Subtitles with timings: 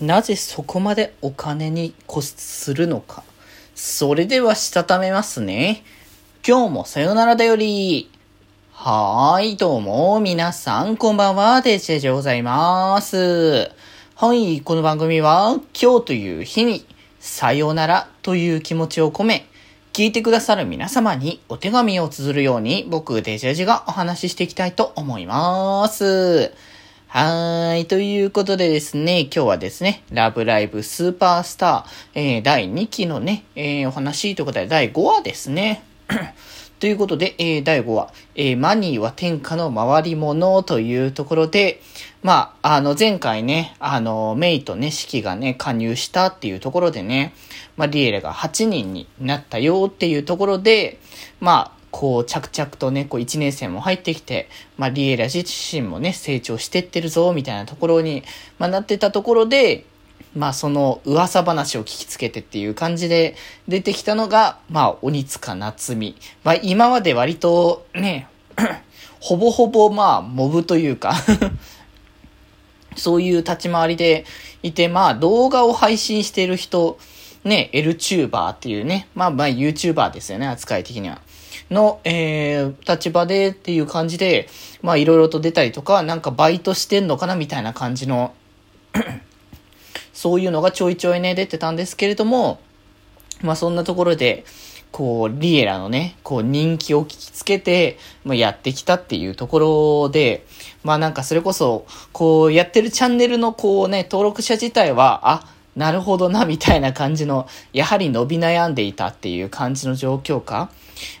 [0.00, 3.24] なぜそこまでお金に固執するのか。
[3.74, 5.82] それではしたためますね。
[6.46, 8.08] 今日もさよならだより。
[8.70, 13.72] はーい、どうも、皆さん、こんばんは、デジェジでございます。
[14.14, 16.86] はい、この番組は、今日という日に、
[17.18, 19.48] さよならという気持ちを込め、
[19.92, 26.52] 聞いてくださる皆様にお手紙を綴るように、僕、デジェジがお話ししていきたいと思います。
[27.10, 27.86] はーい。
[27.86, 35.82] ということでですね、今日はですね、ラブライブスーパースター、えー、第2期のね、えー、お話ということで、第5話ですね。
[36.80, 41.80] ということで、えー、第5話、えー、マニーは天下の回り物というところで、
[42.22, 47.32] まあ、あの、前回ね、あの、メイとね、四季がね、加入したっていうところでね、
[47.78, 51.00] まあ、リエレが8人になったよっていうところで、
[51.40, 58.22] まあ、こう、着々とね、こう、1年生も入ってきて、まあ、リエラ自身もね、成長してってるぞ、みたいなところに、
[58.58, 59.84] まあ、なってたところで、
[60.34, 63.34] まあ、その噂話を聞きつけてっていう感じで
[63.66, 66.16] 出てきたのが、まあ、鬼塚夏美。
[66.44, 68.28] まあ、今まで割とね、
[69.20, 71.14] ほぼほぼまあ、モブというか
[72.96, 74.24] そういう立ち回りで
[74.62, 76.98] いて、まあ、動画を配信してる人、
[77.44, 81.20] ね、エルチューバーっていうね、まあまあ YouTuber ですよね、扱い的には。
[81.70, 84.48] の、えー、立場でっていう感じで、
[84.82, 88.34] まあいろいろと出たりとか、なんかバイトしてんのかなみたいな感じの
[90.12, 92.60] そういうのがちょいちょいね、出てたんですけれども、
[93.42, 94.44] まあそんなところで、
[94.90, 100.46] こう、リエラのね、こう人気を聞きつけて、まあ、やってきたっていうところで、
[100.82, 110.70] まあなんかそれこそ、こうやってるチャンネルのこうね、登録者自体は、あ、なるほどな、みたいな感じの、やはり伸び悩んでいたっていう感じの状況か。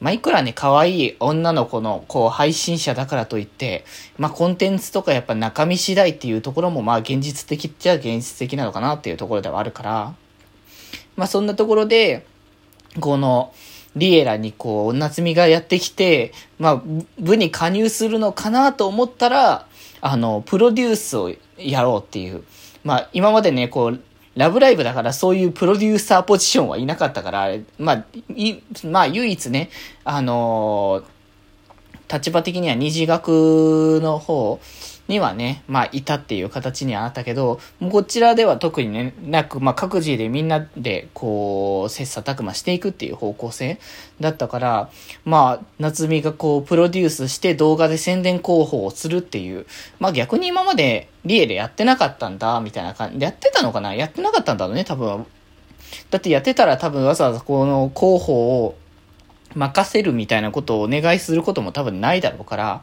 [0.00, 3.84] まあ、いくらね、可愛い女の子の、こう、配信者だからといって、
[4.18, 10.14] まあ、コンテンツとかやっぱ中身次第っていうところも、まあ、現実的っちゃ現実的なのかなっていうところではあるから、
[11.16, 12.26] まあ、そんなところで、
[12.98, 13.52] この、
[13.96, 16.82] リエラにこう、夏美がやってきて、まあ、
[17.18, 19.66] 部に加入するのかなと思ったら、
[20.00, 22.44] あの、プロデュースをやろうっていう。
[22.84, 24.00] まあ、今までね、こう、
[24.40, 28.04] ラブライブだからそういうプロデューサーポジションはいなかったから、まあ、
[28.86, 29.68] まあ、唯一ね、
[30.02, 34.58] あのー、立場的には二次学の方
[35.10, 37.60] にはね、まあ、いたっていう形にはあったけど、
[37.90, 43.78] こちらでは特にね、なく、まあ、各自でみんなで、こう、切磋琢磨していくっていう方向性
[44.20, 44.90] だったから、
[45.26, 49.66] まあ、夏美がこう、プロデュースして動画で宣伝広報をするっていう、
[49.98, 53.94] まあ、逆に今までリエでやってなかったんだ、みたいな感じ、やってたのかな？
[53.94, 55.26] やってなかったんだろうね、多分。
[56.10, 58.76] だってやってたら多分わざわざこの広報を
[59.54, 62.82] 任せるみたいなことをお願いすることも多分ないだろうから、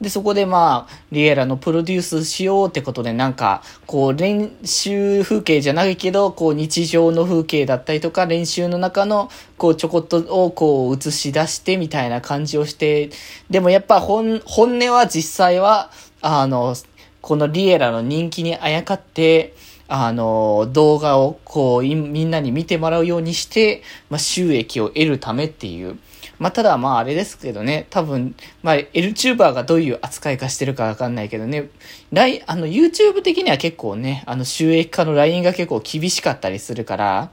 [0.00, 13.10] で、そこでまあ、リエラのプロデュースしようってことでなんか、こう練習風景じゃないけど、こう日常の風景だったりとか、練習の中の、こうちょこっとをこう映し出してみたいな感じをして、
[13.50, 15.90] でもやっぱ本、本音は実際は、
[16.20, 16.74] あの、
[17.20, 19.54] このリエラの人気にあやかって、
[19.88, 25.98] あの、動画をこう、みんなに見てもらうようにして、まあ、収益を得るためっていう、
[26.38, 31.68] まあ、ただまああれですけどね、多分、まあ、LTuber がどういう扱いかしてるかわかんないけどね、
[32.12, 37.30] 来、あの、YouTube 的には結構ね、あの、収益化のラインが結構厳しかったりするから、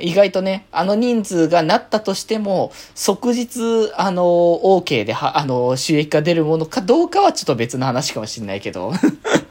[0.00, 8.92] 意外とね、あの人数がなったとしても、即日、あの、OK で、は、あの、収益化出るものかどうかはちょっと別の話かもしれないけど。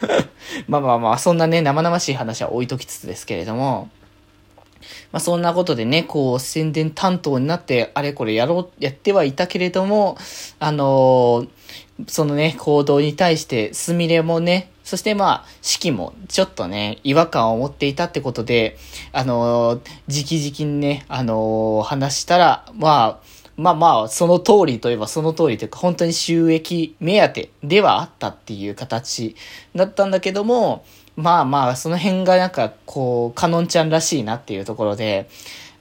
[0.68, 3.90] まあまあまあ、そんなね、生々しい話は置いときつつですけれども、
[5.12, 10.18] まあそんなことでね、こう宣伝担当になってあれこれやろう、やってはいたけれども、
[10.60, 11.50] あのー、
[12.08, 18.78] そのね、行動に対してすみれもね、そしてまあ、式もちょっとね、違和感を持っていたってことで、
[19.12, 29.36] あのー、直々にね、あのー、話したら、まあ、まあまあ、その通りといえばその通りというか、本当に収益目当てではあったっていう形
[29.76, 30.86] だったんだけども、
[31.18, 35.28] まあまあ、その辺がなんか、こう、かのんちゃんらしいなっていうところで、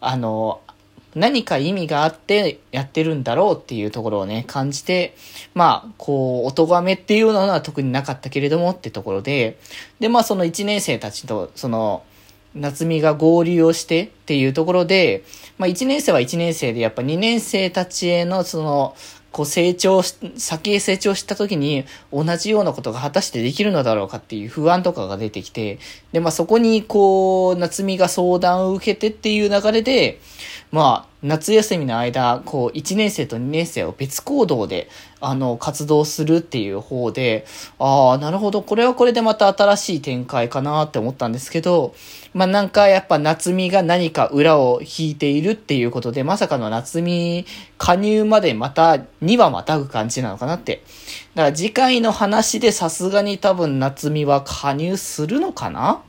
[0.01, 0.63] あの、
[1.15, 5.15] 何か意味があってやってるんだろうっていうところをね、感じて、
[5.55, 9.59] まあ、こう、お咎めっていうのは特になかったけれどもってところで、
[10.01, 12.03] で、まあその1年生たちと、その、
[12.55, 15.23] 夏美が合流をしてっていうところで、
[15.59, 18.97] まあ1年生は1年生でやっぱ2年生たちへのその、
[19.37, 25.79] こう成長し、先へ成長した時に同じようなことが果たしてできるのだろうかっていう不安とかが出てきて、
[26.13, 30.21] で、まあそこにこう、夏美が相談を受けてっていう流れで、
[30.73, 34.89] まあ、夏休みの間、こう、1年生と2年生を別行動で、
[35.21, 37.45] あの、活動するっていう方で、
[37.79, 41.95] ああ、なるほど、これはこれでまた新しい展開かなって思ったんですけど、
[42.33, 47.47] まあ、なんかやっぱ夏美が何か裏を引いているっていうことで、まさかの夏美
[47.79, 50.83] 加入までまた2話またぐ感じなのかなって。
[51.35, 56.03] だから次回の話でさすがに多分夏美は加入するのかな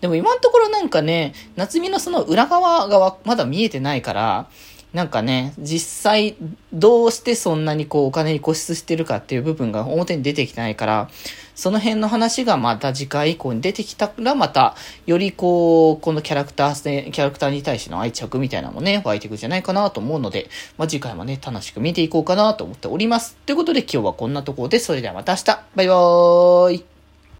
[0.00, 4.48] でも今のところなんかね、夏美のその裏側がまだ見えてないから、
[4.92, 6.36] なんかね、実際
[6.72, 11.08] どうしてそんなにこうお金に固執してるかっていう部分が表に出てきてないから、
[11.54, 14.74] その辺の話がまた次回以降に出てきたらまた、
[15.06, 23.36] よりこう、このキャラクター、キャラクターに対しての愛着みたいなのもね、湧いていくんじゃないかなと思うので、まあ、次回もね、楽しく見ていこうかなと思っております。
[23.46, 25.44] ということで今日はこんなところで、それではまた明日
[25.76, 26.99] バイバーイ